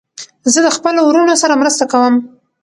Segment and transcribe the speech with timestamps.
[0.53, 2.13] زه د خپلو وروڼو سره مرسته کوم.